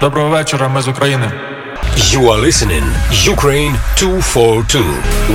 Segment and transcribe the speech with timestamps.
[0.00, 1.30] Доброго вечора, ми з України.
[1.96, 2.84] You are listening
[3.34, 4.82] Ukraine 242.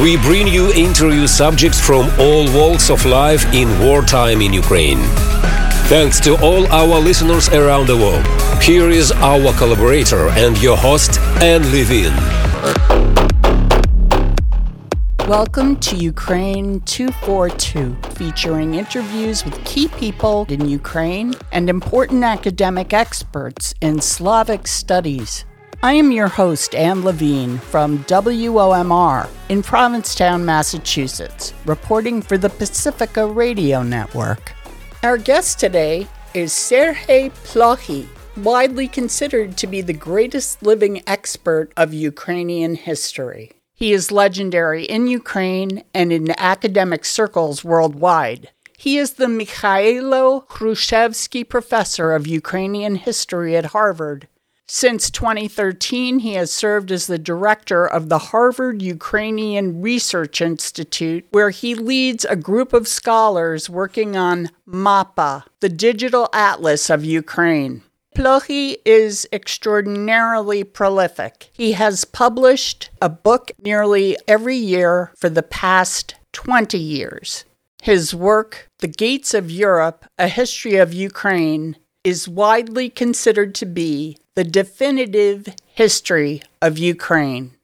[0.03, 5.01] We bring you interview subjects from all walks of life in wartime in Ukraine.
[5.89, 8.25] Thanks to all our listeners around the world.
[8.61, 11.11] Here is our collaborator and your host,
[11.41, 12.13] Anne Levin.
[15.28, 23.72] Welcome to Ukraine 242, featuring interviews with key people in Ukraine and important academic experts
[23.80, 25.46] in Slavic studies.
[25.82, 33.26] I am your host, Anne Levine, from WOMR in Provincetown, Massachusetts, reporting for the Pacifica
[33.26, 34.52] Radio Network.
[35.02, 38.06] Our guest today is Sergei Plokhy,
[38.36, 43.52] widely considered to be the greatest living expert of Ukrainian history.
[43.84, 48.48] He is legendary in Ukraine and in academic circles worldwide.
[48.78, 54.26] He is the Mikhailo Hrushevsky Professor of Ukrainian History at Harvard.
[54.66, 61.50] Since 2013, he has served as the director of the Harvard Ukrainian Research Institute, where
[61.50, 67.82] he leads a group of scholars working on MAPA, the digital atlas of Ukraine.
[68.14, 71.50] Plokhy is extraordinarily prolific.
[71.52, 77.44] He has published a book nearly every year for the past 20 years.
[77.82, 84.16] His work, The Gates of Europe A History of Ukraine, is widely considered to be
[84.36, 87.56] the definitive history of Ukraine.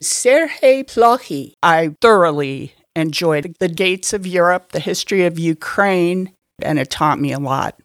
[0.00, 6.90] Sergei Plokhy, I thoroughly enjoyed The Gates of Europe, The History of Ukraine, and it
[6.90, 7.78] taught me a lot.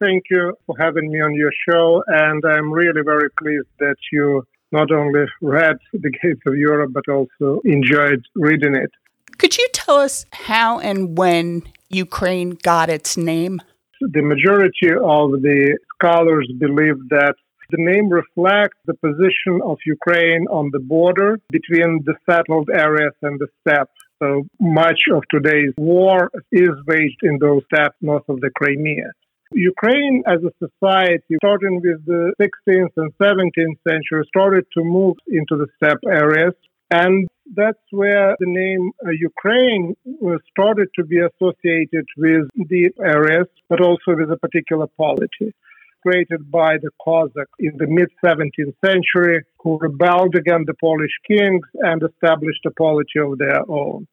[0.00, 4.46] Thank you for having me on your show, and I'm really very pleased that you
[4.70, 8.92] not only read The Gates of Europe, but also enjoyed reading it.
[9.38, 13.60] Could you tell us how and when Ukraine got its name?
[14.00, 17.34] The majority of the scholars believe that
[17.70, 23.40] the name reflects the position of Ukraine on the border between the settled areas and
[23.40, 23.90] the steppe.
[24.22, 29.10] So much of today's war is waged in those steppes north of the Crimea.
[29.52, 35.56] Ukraine as a society, starting with the 16th and 17th century, started to move into
[35.56, 36.54] the steppe areas.
[36.90, 43.46] And that's where the name uh, Ukraine was started to be associated with the areas,
[43.68, 45.54] but also with a particular polity
[46.02, 51.66] created by the Cossacks in the mid 17th century, who rebelled against the Polish kings
[51.80, 54.06] and established a polity of their own.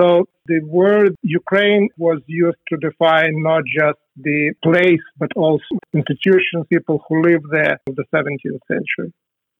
[0.00, 5.62] So the word Ukraine was used to define not just the place, but also
[5.94, 9.12] institutions, people who lived there in the 17th century.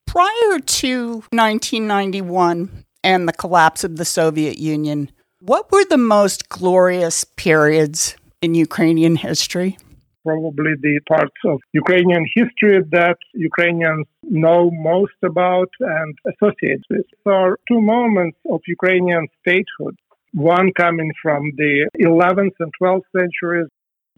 [0.07, 5.11] Prior to 1991 and the collapse of the Soviet Union,
[5.41, 9.79] what were the most glorious periods in Ukrainian history?
[10.25, 17.07] Probably the parts of Ukrainian history that Ukrainians know most about and associate with.
[17.25, 19.97] There are two moments of Ukrainian statehood
[20.37, 23.69] one coming from the 11th and 12th centuries,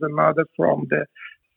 [0.00, 1.06] another from the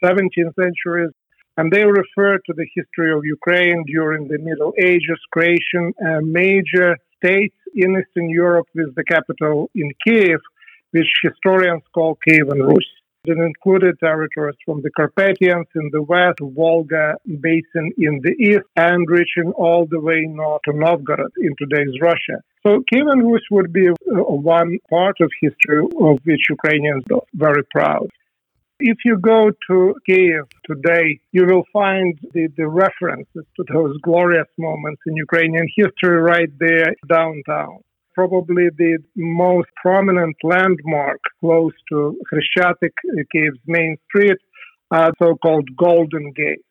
[0.04, 1.10] 17th centuries.
[1.58, 6.96] And they refer to the history of Ukraine during the Middle Ages, creation a major
[7.18, 10.40] state in Eastern Europe with the capital in Kiev,
[10.92, 12.86] which historians call Kievan Rus.
[13.24, 19.08] It included territories from the Carpathians in the west, Volga basin in the east, and
[19.08, 22.42] reaching all the way north to Novgorod in today's Russia.
[22.64, 23.94] So Kievan Rus would be uh,
[24.24, 28.10] one part of history of which Ukrainians are very proud.
[28.80, 34.50] If you go to Kiev today, you will find the, the references to those glorious
[34.58, 37.82] moments in Ukrainian history right there downtown
[38.14, 42.94] probably the most prominent landmark close to Khreshchatyk
[43.34, 44.38] Kiev's main street,
[44.92, 46.66] uh, so-called Golden Gate.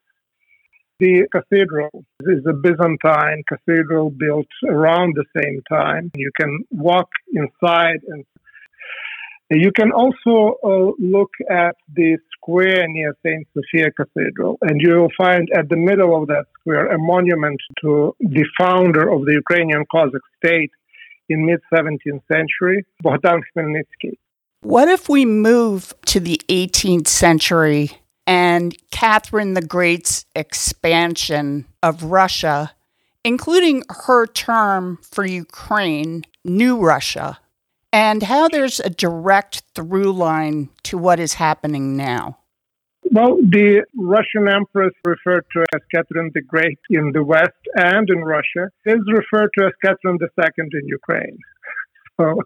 [0.99, 6.11] The cathedral is a Byzantine cathedral built around the same time.
[6.15, 8.25] You can walk inside and
[9.51, 13.49] you can also uh, look at the square near St.
[13.53, 18.15] Sophia Cathedral, and you will find at the middle of that square a monument to
[18.21, 20.71] the founder of the Ukrainian Cossack state,
[21.31, 24.19] in mid 17th century, Bohdan Khmelnytsky.
[24.63, 27.93] What if we move to the 18th century
[28.27, 32.73] and Catherine the Great's expansion of Russia,
[33.25, 37.39] including her term for Ukraine, New Russia,
[37.93, 42.40] and how there's a direct through line to what is happening now?
[43.13, 48.21] Well, the Russian empress referred to as Catherine the Great in the West and in
[48.23, 50.49] Russia is referred to as Catherine II
[50.81, 51.39] in Ukraine.
[52.21, 52.39] So,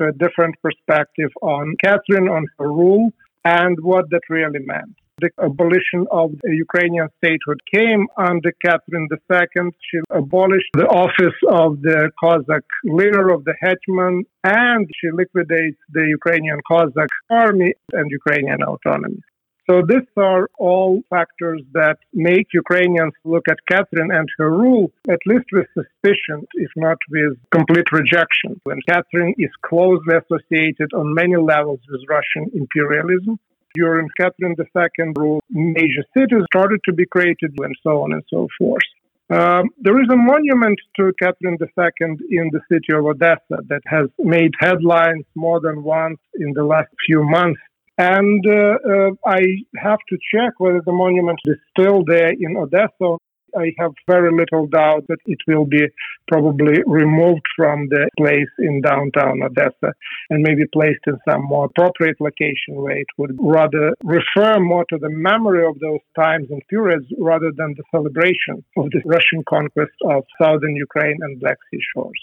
[0.00, 3.12] a different perspective on Catherine, on her rule,
[3.44, 4.96] and what that really meant.
[5.20, 9.70] the abolition of the Ukrainian statehood came under Catherine II.
[9.88, 16.04] She abolished the office of the Cossack leader of the hetman, and she liquidates the
[16.18, 19.22] Ukrainian Cossack army and Ukrainian autonomy.
[19.70, 25.20] So these are all factors that make Ukrainians look at Catherine and her rule at
[25.26, 28.60] least with suspicion, if not with complete rejection.
[28.64, 33.38] When Catherine is closely associated on many levels with Russian imperialism,
[33.76, 38.48] during Catherine II rule, major cities started to be created and so on and so
[38.58, 38.88] forth.
[39.30, 44.08] Um, there is a monument to Catherine II in the city of Odessa that has
[44.18, 47.60] made headlines more than once in the last few months.
[48.00, 49.40] And uh, uh, I
[49.76, 53.18] have to check whether the monument is still there in Odessa.
[53.54, 55.84] I have very little doubt that it will be
[56.26, 59.92] probably removed from the place in downtown Odessa
[60.30, 64.96] and maybe placed in some more appropriate location where it would rather refer more to
[64.98, 69.92] the memory of those times and periods rather than the celebration of the Russian conquest
[70.06, 72.20] of southern Ukraine and Black Sea shores.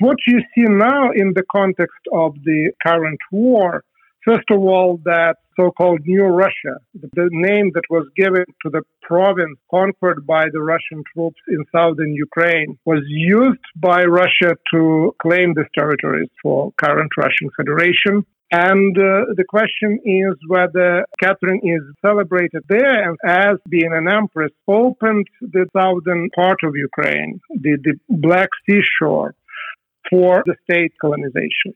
[0.00, 3.84] What you see now in the context of the current war
[4.24, 9.58] First of all, that so-called New Russia, the name that was given to the province
[9.70, 15.66] conquered by the Russian troops in southern Ukraine, was used by Russia to claim these
[15.76, 18.24] territories for current Russian Federation.
[18.52, 24.52] And uh, the question is whether Catherine is celebrated there and as being an empress
[24.68, 29.34] opened the southern part of Ukraine, the, the Black Sea shore,
[30.10, 31.74] for the state colonization.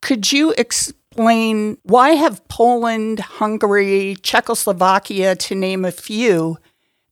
[0.00, 6.58] Could you explain why have Poland, Hungary, Czechoslovakia, to name a few,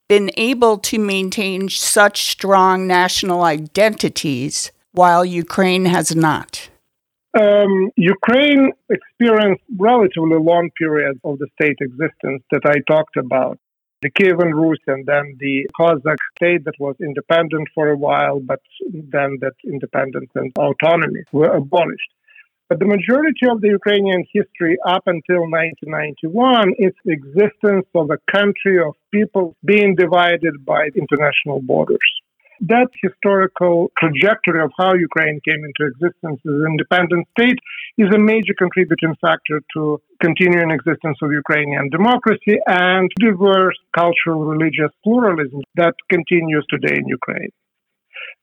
[0.09, 6.69] been able to maintain such strong national identities while Ukraine has not?
[7.39, 13.59] Um, Ukraine experienced relatively long periods of the state existence that I talked about.
[14.03, 18.61] The Kievan Rus and then the Cossack state that was independent for a while, but
[18.91, 22.11] then that independence and autonomy were abolished.
[22.71, 28.23] But the majority of the Ukrainian history up until 1991 is the existence of a
[28.31, 32.09] country of people being divided by international borders.
[32.61, 37.59] That historical trajectory of how Ukraine came into existence as an independent state
[37.99, 44.93] is a major contributing factor to continuing existence of Ukrainian democracy and diverse cultural religious
[45.03, 47.51] pluralism that continues today in Ukraine.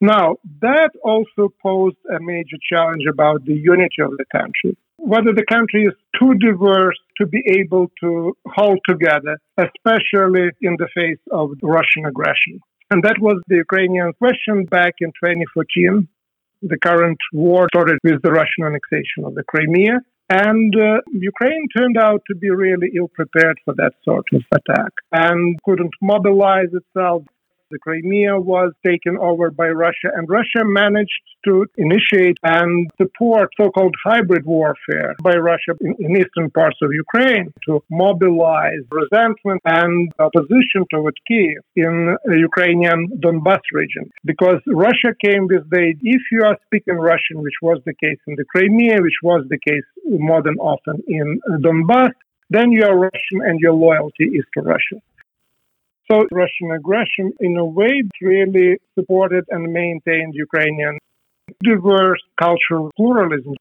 [0.01, 4.77] Now, that also posed a major challenge about the unity of the country.
[4.97, 10.87] Whether the country is too diverse to be able to hold together, especially in the
[10.95, 12.59] face of Russian aggression.
[12.89, 16.07] And that was the Ukrainian question back in 2014.
[16.61, 19.99] The current war started with the Russian annexation of the Crimea.
[20.29, 24.91] And uh, Ukraine turned out to be really ill prepared for that sort of attack
[25.11, 27.23] and couldn't mobilize itself,
[27.69, 33.95] the Crimea was taken over by Russia, and Russia managed to initiate and support so-called
[34.03, 40.85] hybrid warfare by Russia in, in eastern parts of Ukraine to mobilize resentment and opposition
[40.91, 44.09] toward Kiev in the Ukrainian Donbas region.
[44.25, 48.35] Because Russia came with the if you are speaking Russian, which was the case in
[48.35, 52.11] the Crimea, which was the case more than often in Donbas,
[52.49, 55.01] then you are Russian and your loyalty is to Russia.
[56.09, 60.97] So Russian aggression, in a way, really supported and maintained Ukrainian
[61.63, 63.55] diverse cultural pluralism.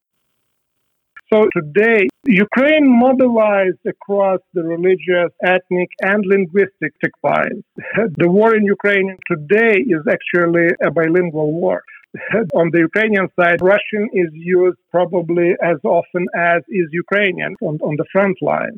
[1.33, 7.65] So today, Ukraine mobilized across the religious, ethnic, and linguistic lines.
[8.21, 11.83] The war in Ukraine today is actually a bilingual war.
[12.61, 17.95] On the Ukrainian side, Russian is used probably as often as is Ukrainian on, on
[18.01, 18.77] the front line.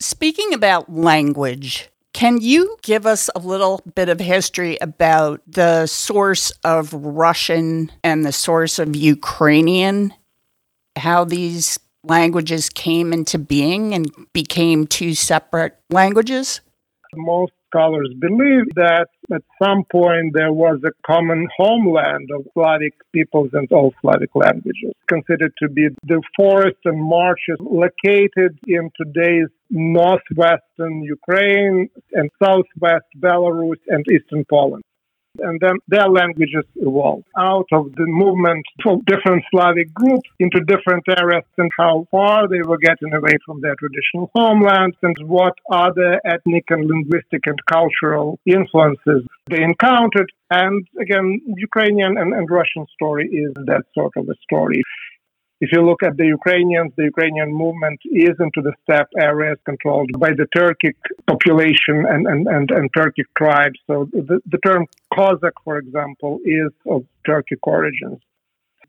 [0.00, 6.50] Speaking about language, can you give us a little bit of history about the source
[6.64, 10.14] of Russian and the source of Ukrainian?
[10.96, 16.62] How these languages came into being and became two separate languages?
[17.14, 23.50] Most scholars believe that at some point there was a common homeland of Slavic peoples
[23.52, 31.02] and all Slavic languages, considered to be the forests and marshes located in today's northwestern
[31.02, 34.84] Ukraine and southwest Belarus and eastern Poland
[35.40, 41.04] and then their languages evolved out of the movement of different Slavic groups into different
[41.08, 46.20] areas and how far they were getting away from their traditional homelands and what other
[46.24, 50.30] ethnic and linguistic and cultural influences they encountered.
[50.50, 54.82] And again, Ukrainian and, and Russian story is that sort of a story.
[55.58, 60.10] If you look at the Ukrainians, the Ukrainian movement is into the steppe areas controlled
[60.18, 60.96] by the Turkic
[61.26, 63.78] population and, and, and, and Turkic tribes.
[63.86, 64.84] So the, the term
[65.14, 68.20] Cossack, for example, is of Turkic origins.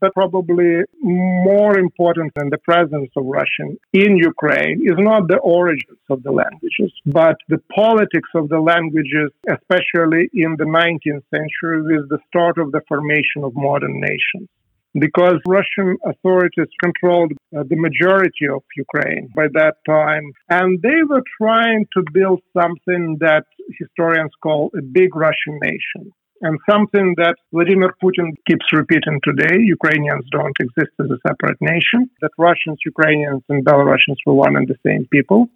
[0.02, 6.02] But probably more important than the presence of Russian in Ukraine is not the origins
[6.10, 12.10] of the languages, but the politics of the languages, especially in the 19th century with
[12.10, 14.50] the start of the formation of modern nations
[15.00, 20.26] because Russian authorities controlled uh, the majority of Ukraine by that time.
[20.50, 23.46] And they were trying to build something that
[23.80, 26.12] historians call a big Russian nation.
[26.42, 32.10] And something that Vladimir Putin keeps repeating today Ukrainians don't exist as a separate nation,
[32.22, 35.50] that Russians, Ukrainians, and Belarusians were one and the same people.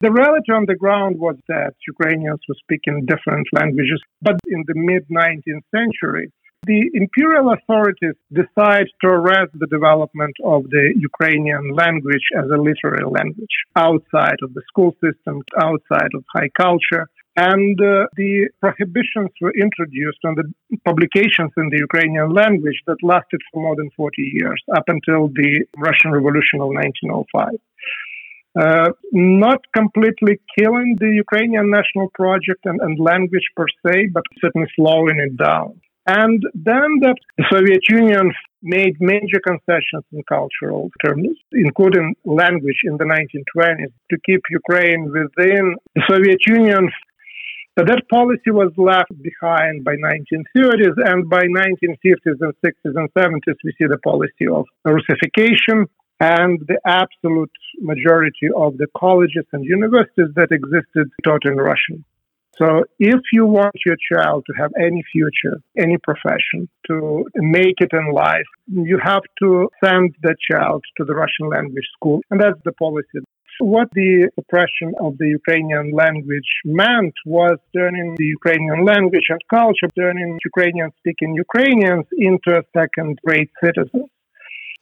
[0.00, 4.74] The reality on the ground was that Ukrainians were speaking different languages, but in the
[4.74, 6.32] mid 19th century,
[6.66, 13.06] the imperial authorities decide to arrest the development of the Ukrainian language as a literary
[13.18, 17.04] language outside of the school system, outside of high culture.
[17.36, 20.46] And uh, the prohibitions were introduced on the
[20.88, 25.50] publications in the Ukrainian language that lasted for more than 40 years, up until the
[25.76, 27.60] Russian Revolution of 1905.
[28.58, 34.68] Uh, not completely killing the Ukrainian national project and, and language per se, but certainly
[34.74, 35.78] slowing it down.
[36.06, 37.14] And then the
[37.50, 38.32] Soviet Union
[38.62, 45.74] made major concessions in cultural terms, including language in the 1920s, to keep Ukraine within
[45.94, 46.88] the Soviet Union.
[47.74, 53.56] But that policy was left behind by 1930s, and by 1950s and 60s and 70s,
[53.64, 55.86] we see the policy of Russification,
[56.20, 62.04] and the absolute majority of the colleges and universities that existed taught in Russian.
[62.58, 67.90] So if you want your child to have any future, any profession, to make it
[67.92, 72.20] in life, you have to send the child to the Russian language school.
[72.30, 73.20] And that's the policy.
[73.58, 79.88] What the oppression of the Ukrainian language meant was turning the Ukrainian language and culture,
[79.98, 84.10] turning Ukrainian speaking Ukrainians into a second rate citizens.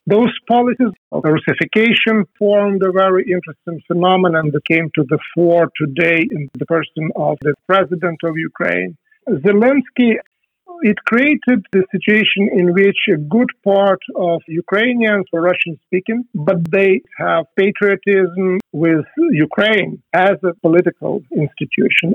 [0.07, 6.21] Those policies of Russification formed a very interesting phenomenon that came to the fore today
[6.31, 8.97] in the person of the president of Ukraine.
[9.29, 10.17] Zelensky
[10.83, 16.71] it created the situation in which a good part of Ukrainians are Russian speaking, but
[16.71, 22.15] they have patriotism with Ukraine as a political institution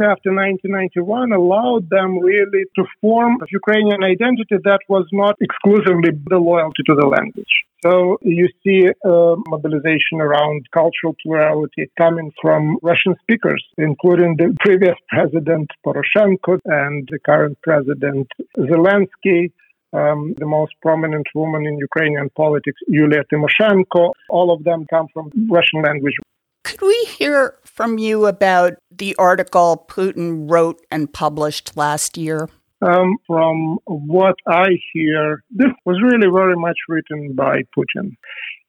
[0.00, 6.38] after 1991 allowed them really to form a Ukrainian identity that was not exclusively the
[6.38, 7.54] loyalty to the language.
[7.82, 14.96] So you see a mobilization around cultural plurality coming from Russian speakers, including the previous
[15.08, 18.28] president Poroshenko and the current president
[18.58, 19.52] Zelensky.
[19.92, 24.12] Um, the most prominent woman in Ukrainian politics, Yulia Tymoshenko.
[24.28, 26.14] All of them come from Russian language
[26.62, 32.48] could we hear from you about the article Putin wrote and published last year?
[32.82, 38.16] Um, from what I hear, this was really very much written by Putin.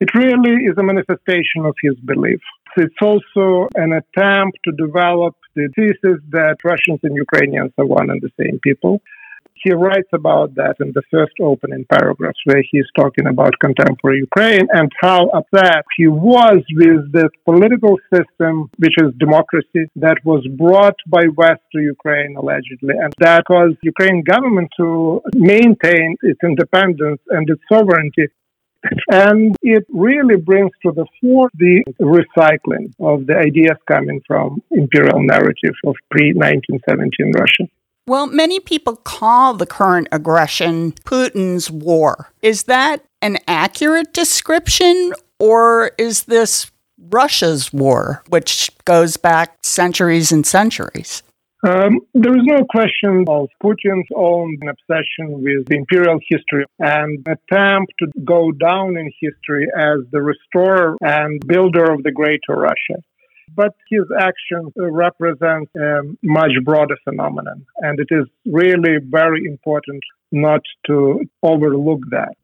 [0.01, 2.41] It really is a manifestation of his belief.
[2.75, 8.21] It's also an attempt to develop the thesis that Russians and Ukrainians are one and
[8.21, 9.01] the same people
[9.63, 14.67] he writes about that in the first opening paragraphs where he's talking about contemporary Ukraine
[14.71, 20.95] and how upset he was with the political system, which is democracy, that was brought
[21.07, 27.49] by West to Ukraine allegedly, and that caused Ukraine government to maintain its independence and
[27.49, 28.27] its sovereignty
[29.09, 35.21] and it really brings to the fore the recycling of the ideas coming from imperial
[35.21, 37.65] narrative of pre-1917 Russia.
[38.07, 42.31] Well, many people call the current aggression Putin's war.
[42.41, 50.45] Is that an accurate description, or is this Russia's war, which goes back centuries and
[50.45, 51.23] centuries?
[51.63, 58.07] Um, there is no question of Putin's own obsession with imperial history and attempt to
[58.25, 63.03] go down in history as the restorer and builder of the greater Russia
[63.55, 67.65] but his actions uh, represent a much broader phenomenon.
[67.77, 72.35] And it is really very important not to overlook that.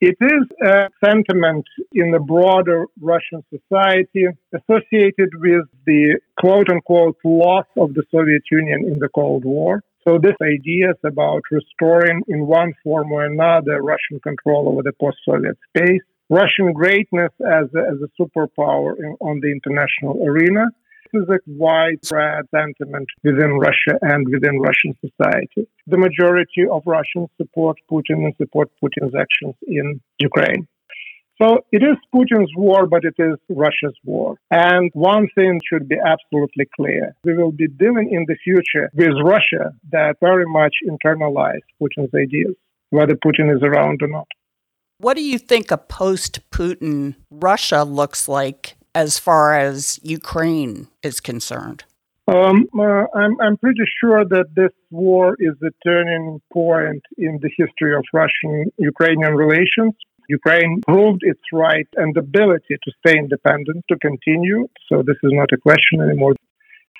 [0.00, 7.66] It is a sentiment in the broader Russian society associated with the quote unquote loss
[7.76, 9.82] of the Soviet Union in the Cold War.
[10.06, 15.56] So this ideas about restoring in one form or another Russian control over the post-Soviet
[15.68, 16.02] space
[16.32, 20.64] Russian greatness as a, as a superpower in, on the international arena.
[21.12, 25.68] This is a widespread sentiment within Russia and within Russian society.
[25.86, 30.66] The majority of Russians support Putin and support Putin's actions in Ukraine.
[31.42, 34.36] So it is Putin's war, but it is Russia's war.
[34.50, 37.14] And one thing should be absolutely clear.
[37.24, 42.54] We will be dealing in the future with Russia that very much internalized Putin's ideas,
[42.88, 44.28] whether Putin is around or not.
[45.02, 51.18] What do you think a post Putin Russia looks like as far as Ukraine is
[51.18, 51.82] concerned?
[52.28, 57.50] Um, uh, I'm, I'm pretty sure that this war is a turning point in the
[57.56, 59.94] history of Russian Ukrainian relations.
[60.28, 64.68] Ukraine proved its right and ability to stay independent, to continue.
[64.88, 66.34] So this is not a question anymore.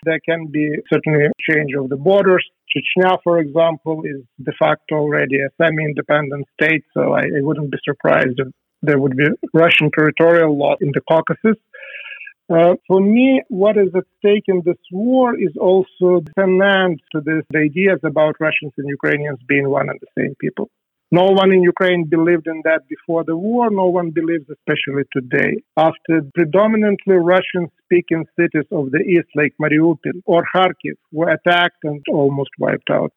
[0.02, 2.44] There can be certainly a change of the borders.
[2.72, 7.78] Chechnya, for example, is de facto already a semi-independent state, so I, I wouldn't be
[7.84, 8.48] surprised if
[8.82, 11.58] there would be Russian territorial law in the Caucasus.
[12.52, 17.20] Uh, for me, what is at stake in this war is also the end to
[17.20, 20.68] these ideas about Russians and Ukrainians being one and the same people.
[21.14, 23.68] No one in Ukraine believed in that before the war.
[23.70, 25.62] No one believes, especially today.
[25.76, 32.02] After predominantly Russian speaking cities of the east, like Mariupol or Kharkiv, were attacked and
[32.08, 33.12] almost wiped out.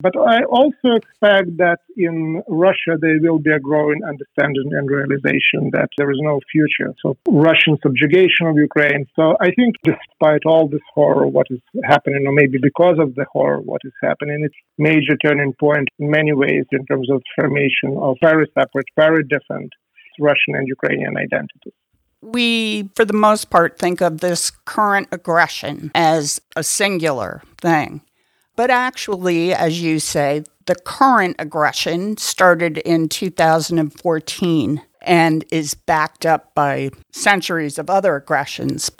[0.00, 5.70] But I also expect that in Russia there will be a growing understanding and realization
[5.72, 6.94] that there is no future.
[7.02, 9.06] So Russian subjugation of Ukraine.
[9.16, 13.26] So I think despite all this horror, what is happening, or maybe because of the
[13.32, 17.96] horror, what is happening, it's major turning point in many ways in terms of formation
[18.00, 19.72] of very separate, very different
[20.20, 21.74] Russian and Ukrainian identities
[22.20, 28.02] we, for the most part, think of this current aggression as a singular thing.
[28.58, 36.56] But actually, as you say, the current aggression started in 2014 and is backed up
[36.56, 38.90] by centuries of other aggressions.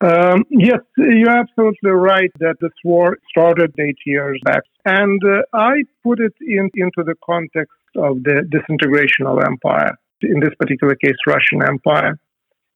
[0.00, 4.64] Um, yes, you're absolutely right that this war started eight years back.
[4.84, 10.40] And uh, I put it in, into the context of the disintegration of empire, in
[10.40, 12.18] this particular case, Russian Empire.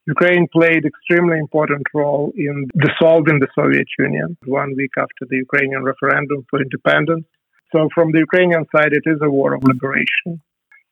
[0.06, 5.82] Ukraine played extremely important role in dissolving the Soviet Union one week after the Ukrainian
[5.82, 7.26] referendum for independence.
[7.72, 10.40] So from the Ukrainian side, it is a war of liberation.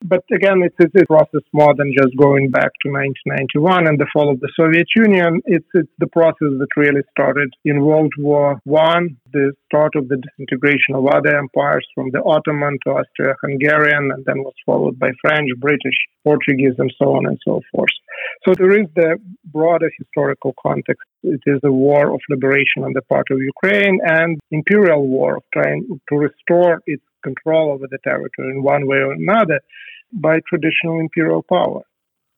[0.01, 4.07] But again, it's, it's a process more than just going back to 1991 and the
[4.13, 5.41] fall of the Soviet Union.
[5.45, 10.15] It's, it's the process that really started in World War One, the start of the
[10.15, 15.49] disintegration of other empires from the Ottoman to Austro-Hungarian, and then was followed by French,
[15.59, 17.91] British, Portuguese, and so on and so forth.
[18.47, 21.03] So there is the broader historical context.
[21.23, 25.43] It is a war of liberation on the part of Ukraine and imperial war of
[25.53, 29.61] trying to restore its control over the territory in one way or another
[30.11, 31.83] by traditional imperial power.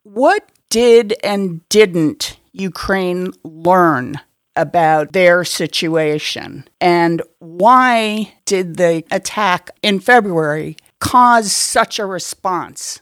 [0.04, 4.20] What did and didn't Ukraine learn
[4.56, 6.68] about their situation?
[6.80, 13.02] And why did the attack in February cause such a response?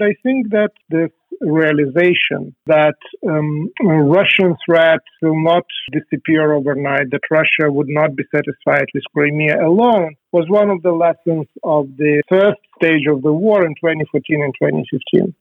[0.00, 1.10] I think that this
[1.44, 2.96] realization that
[3.28, 9.66] um, Russian threat will not disappear overnight, that Russia would not be satisfied with Crimea
[9.66, 14.42] alone, was one of the lessons of the first stage of the war in 2014
[14.42, 15.34] and 2015.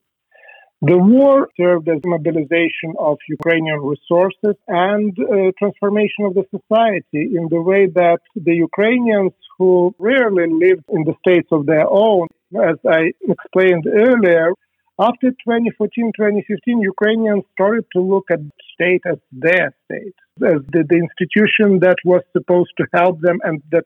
[0.85, 7.47] The war served as mobilization of Ukrainian resources and uh, transformation of the society in
[7.49, 12.27] the way that the Ukrainians who rarely lived in the states of their own,
[12.61, 14.51] as I explained earlier,
[14.99, 18.39] after 2014, 2015, Ukrainians started to look at
[18.73, 23.61] state as their state, as the, the institution that was supposed to help them and
[23.71, 23.85] that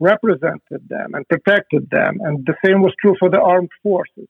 [0.00, 2.20] represented them and protected them.
[2.22, 4.28] And the same was true for the armed forces.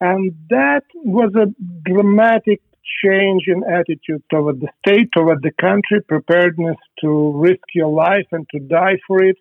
[0.00, 1.46] And that was a
[1.88, 2.60] dramatic
[3.02, 8.46] change in attitude toward the state, toward the country, preparedness to risk your life and
[8.52, 9.38] to die for it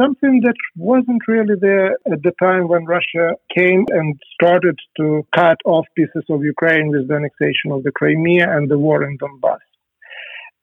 [0.00, 5.58] something that wasn't really there at the time when Russia came and started to cut
[5.64, 9.58] off pieces of Ukraine with the annexation of the Crimea and the war in Donbass.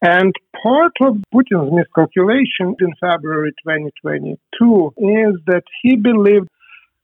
[0.02, 6.50] And part of Putin's miscalculation in February 2022 is that he believed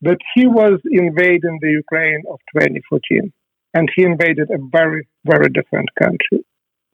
[0.02, 3.32] that he was invading the Ukraine of 2014.
[3.74, 6.44] And he invaded a very, very different country.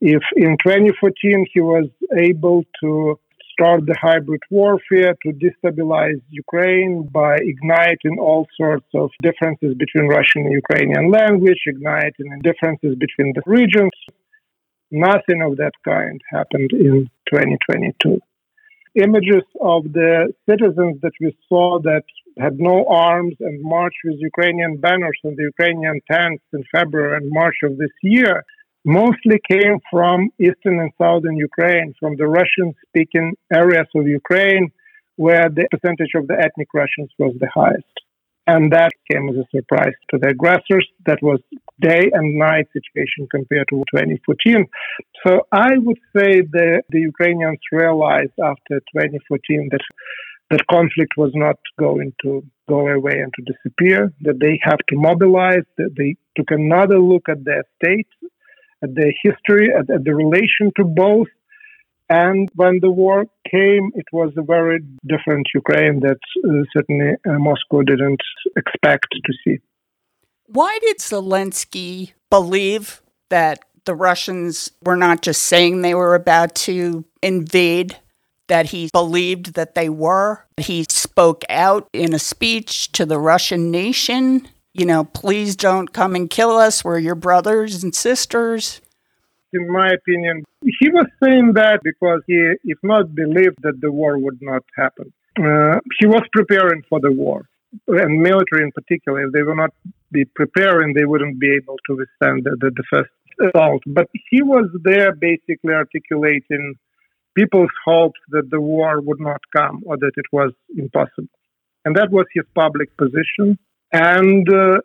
[0.01, 3.19] If in 2014 he was able to
[3.55, 10.41] start the hybrid warfare to destabilize Ukraine by igniting all sorts of differences between Russian
[10.45, 13.95] and Ukrainian language, igniting the differences between the regions.
[14.91, 18.19] Nothing of that kind happened in 2022.
[18.95, 22.05] Images of the citizens that we saw that
[22.37, 27.29] had no arms and marched with Ukrainian banners and the Ukrainian tanks in February and
[27.41, 28.43] March of this year
[28.85, 34.71] mostly came from eastern and southern Ukraine, from the Russian speaking areas of Ukraine,
[35.17, 37.95] where the percentage of the ethnic Russians was the highest.
[38.47, 40.87] And that came as a surprise to the aggressors.
[41.07, 41.39] That was
[41.81, 44.67] day and night situation compared to 2014.
[45.25, 49.81] So I would say that the Ukrainians realized after 2014 that
[50.51, 54.95] that conflict was not going to go away and to disappear, that they have to
[54.95, 58.07] mobilize, that they took another look at their state,
[58.83, 61.27] at their history, at, at the relation to both.
[62.07, 67.39] And when the war came, it was a very different Ukraine that uh, certainly uh,
[67.39, 68.21] Moscow didn't
[68.55, 69.57] expect to see.
[70.47, 77.05] Why did Zelensky believe that the Russians were not just saying they were about to
[77.23, 77.97] invade,
[78.47, 80.45] that he believed that they were?
[80.57, 86.15] He spoke out in a speech to the Russian nation, you know, please don't come
[86.15, 88.81] and kill us, we're your brothers and sisters.
[89.53, 94.17] In my opinion, he was saying that because he, if not, believed that the war
[94.17, 95.13] would not happen.
[95.39, 97.47] Uh, he was preparing for the war
[97.87, 99.73] and military in particular, if they will not
[100.11, 103.09] be preparing, they wouldn't be able to withstand the, the, the first
[103.49, 103.83] assault.
[103.85, 106.75] But he was there basically articulating
[107.35, 111.27] people's hopes that the war would not come or that it was impossible.
[111.83, 113.59] And that was his public position.
[113.91, 114.77] And uh,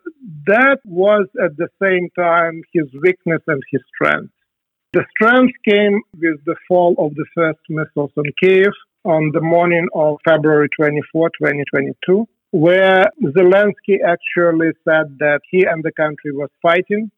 [0.47, 4.33] that was at the same time his weakness and his strength.
[4.93, 8.71] The strength came with the fall of the first missiles on Kiev
[9.03, 15.91] on the morning of February 24, 2022 where Zelensky actually said that he and the
[15.93, 17.09] country was fighting,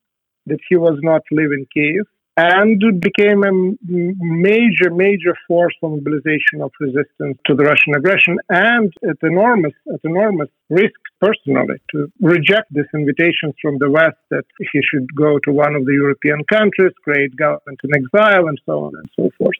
[0.45, 2.05] that he was not leaving Kiev,
[2.37, 3.51] and became a
[3.85, 9.99] major, major force for mobilization of resistance to the Russian aggression and at enormous, at
[10.03, 15.51] enormous risk personally to reject these invitations from the West that he should go to
[15.51, 19.59] one of the European countries, create government in exile, and so on and so forth.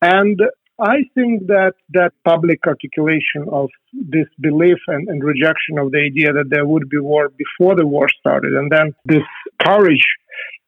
[0.00, 0.40] And
[0.78, 6.32] I think that that public articulation of this belief and, and, rejection of the idea
[6.32, 9.28] that there would be war before the war started, and then this
[9.60, 10.06] courage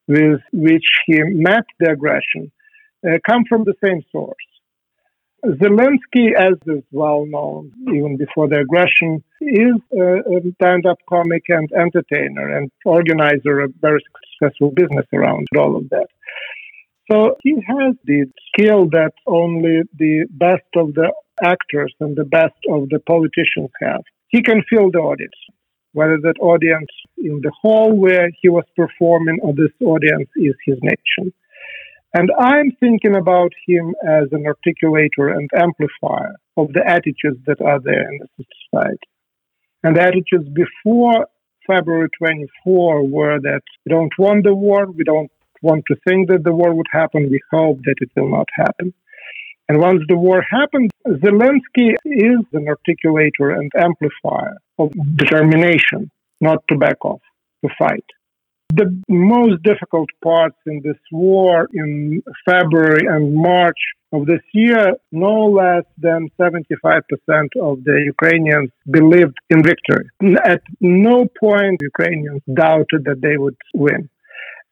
[0.06, 2.52] with which he met the aggression,
[3.06, 4.46] uh, come from the same source.
[5.44, 11.42] Zelensky, as is well known even before the aggression, is a, a stand up comic
[11.48, 14.02] and entertainer and organizer of very
[14.40, 16.06] successful business around all of that.
[17.10, 22.54] So he has the skill that only the best of the actors and the best
[22.70, 24.02] of the politicians have.
[24.28, 25.36] He can fill the audience,
[25.92, 30.78] whether that audience in the hall where he was performing or this audience is his
[30.82, 31.34] nation.
[32.16, 37.80] And I'm thinking about him as an articulator and amplifier of the attitudes that are
[37.80, 39.08] there in the society.
[39.82, 41.26] And the attitudes before
[41.66, 46.44] February 24 were that we don't want the war, we don't want to think that
[46.44, 47.30] the war would happen.
[47.30, 48.94] We hope that it will not happen.
[49.68, 56.76] And once the war happened, Zelensky is an articulator and amplifier of determination not to
[56.76, 57.22] back off,
[57.64, 58.04] to fight.
[58.70, 63.78] The most difficult parts in this war in February and March
[64.12, 67.02] of this year, no less than 75%
[67.60, 70.06] of the Ukrainians believed in victory.
[70.44, 74.08] At no point Ukrainians doubted that they would win.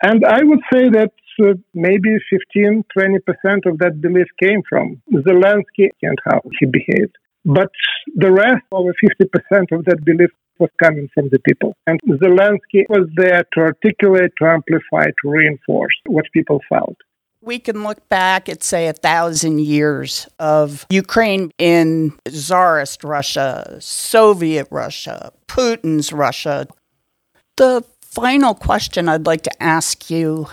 [0.03, 5.89] And I would say that uh, maybe 15, 20% of that belief came from Zelensky
[6.03, 7.17] and how he behaved.
[7.45, 7.71] But
[8.15, 10.31] the rest, over 50% of that belief
[10.63, 11.75] was coming from the people.
[11.87, 16.97] And Zelensky was there to articulate, to amplify, to reinforce what people felt.
[17.41, 24.69] We can look back at, say, a thousand years of Ukraine in Tsarist Russia, Soviet
[24.71, 26.69] Russia, Putin's Russia.
[27.57, 30.47] The final question I'd like to ask you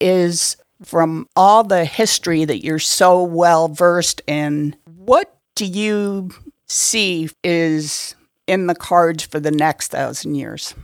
[0.00, 6.30] is from all the history that you're so well versed in, what do you
[6.66, 8.16] see is
[8.46, 10.74] in the cards for the next thousand years?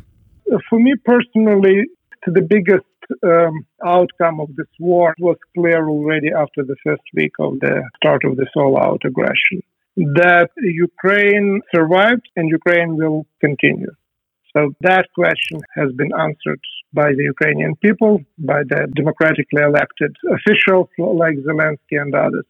[0.68, 1.85] For me personally,
[2.27, 2.85] the biggest
[3.25, 8.25] um, outcome of this war was clear already after the first week of the start
[8.25, 9.62] of this all out aggression
[9.96, 13.92] that Ukraine survived and Ukraine will continue.
[14.57, 16.61] So that question has been answered
[16.92, 22.46] by the Ukrainian people, by the democratically elected officials like Zelensky and others.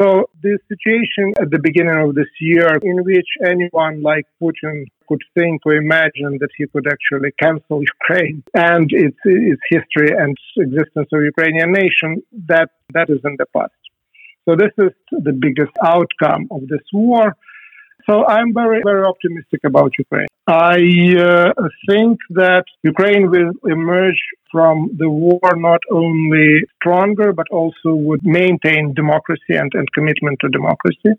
[0.00, 5.22] So the situation at the beginning of this year in which anyone like Putin could
[5.34, 11.08] think or imagine that he could actually cancel Ukraine and its, its history and existence
[11.12, 13.72] of Ukrainian nation, that, that is in the past.
[14.48, 17.36] So this is the biggest outcome of this war.
[18.08, 20.28] So I'm very, very optimistic about Ukraine.
[20.46, 20.78] I
[21.18, 21.52] uh,
[21.88, 28.94] think that Ukraine will emerge from the war not only stronger, but also would maintain
[28.94, 31.12] democracy and, and commitment to democracy.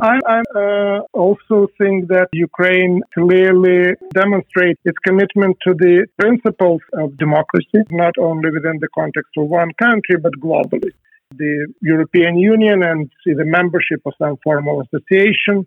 [0.00, 7.16] I, I uh, also think that Ukraine clearly demonstrates its commitment to the principles of
[7.16, 10.90] democracy, not only within the context of one country, but globally.
[11.36, 15.66] The European Union and the membership of some formal association.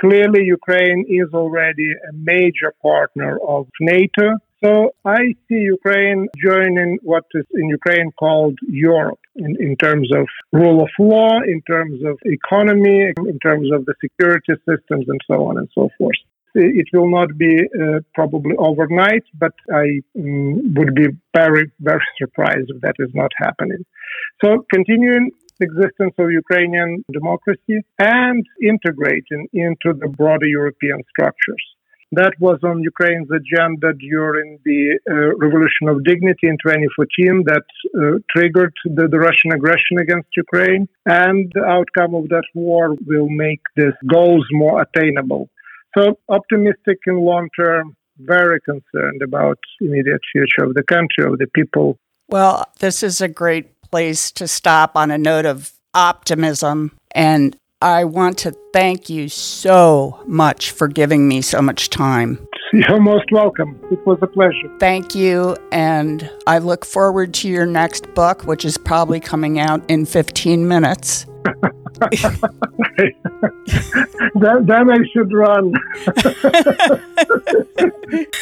[0.00, 7.24] Clearly, Ukraine is already a major partner of NATO so I see Ukraine joining what
[7.32, 12.18] is in Ukraine called Europe in, in terms of rule of law, in terms of
[12.24, 16.20] economy, in terms of the security systems, and so on and so forth.
[16.54, 22.68] It will not be uh, probably overnight, but I um, would be very, very surprised
[22.68, 23.86] if that is not happening.
[24.42, 25.30] So continuing
[25.60, 31.64] existence of Ukrainian democracy and integrating into the broader European structures.
[32.12, 37.62] That was on Ukraine's agenda during the uh, Revolution of Dignity in 2014 that
[37.94, 40.88] uh, triggered the, the, Russian aggression against Ukraine.
[41.06, 45.50] And the outcome of that war will make these goals more attainable.
[45.96, 51.46] So optimistic in long term, very concerned about immediate future of the country, of the
[51.54, 51.96] people.
[52.28, 58.04] Well, this is a great place to stop on a note of optimism and I
[58.04, 62.46] want to thank you so much for giving me so much time.
[62.74, 63.80] You're most welcome.
[63.90, 64.70] It was a pleasure.
[64.78, 65.56] Thank you.
[65.72, 70.68] And I look forward to your next book, which is probably coming out in 15
[70.68, 71.26] minutes.
[74.40, 75.72] then, then I should run.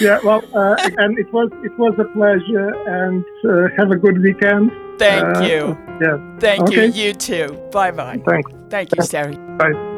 [0.01, 4.21] yeah, well, uh, and it was it was a pleasure, and uh, have a good
[4.21, 4.71] weekend.
[4.99, 5.77] Thank uh, you.
[6.01, 6.39] Yeah.
[6.39, 6.87] Thank okay.
[6.87, 6.93] you.
[6.93, 7.59] You too.
[7.73, 8.23] Bye bye.
[8.27, 8.53] Thanks.
[8.69, 9.37] Thank you, Sari.
[9.59, 9.97] Bye.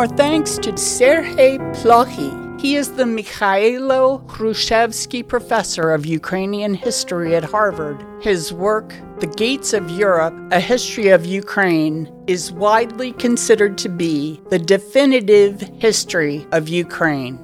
[0.00, 2.58] Our thanks to Sergei Plokhy.
[2.58, 8.02] He is the Mikhailo Hrushevsky Professor of Ukrainian History at Harvard.
[8.22, 14.40] His work, The Gates of Europe A History of Ukraine, is widely considered to be
[14.48, 17.38] the definitive history of Ukraine.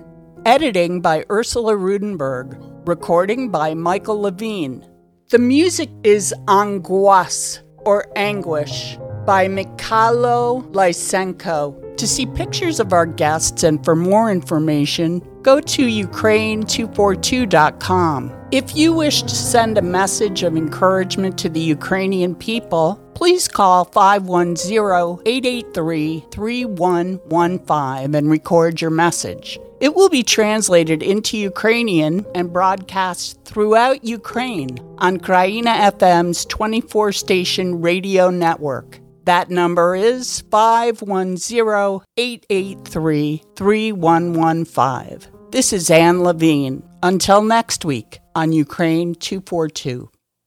[0.47, 2.57] Editing by Ursula Rudenberg.
[2.88, 4.83] Recording by Michael Levine.
[5.29, 11.86] The music is Angoisse, or Anguish, by Mikhailo Lysenko.
[11.97, 18.49] To see pictures of our guests and for more information, go to Ukraine242.com.
[18.53, 23.87] If you wish to send a message of encouragement to the Ukrainian people, please call
[23.87, 29.59] 510 883 3115 and record your message.
[29.81, 37.81] It will be translated into Ukrainian and broadcast throughout Ukraine on Kraina FM's 24 station
[37.81, 39.01] radio network.
[39.27, 45.51] That number is 510 883 3115.
[45.51, 46.85] This is Anne Levine.
[47.03, 50.09] Until next week on Ukraine 242.